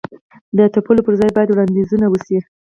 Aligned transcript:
د 0.57 0.59
تپلو 0.75 1.05
پر 1.05 1.13
ځای 1.19 1.29
باید 1.35 1.49
وړاندیز 1.51 1.89
وشي. 2.11 2.37